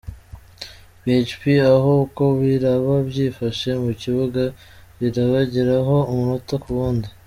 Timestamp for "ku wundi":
6.63-7.09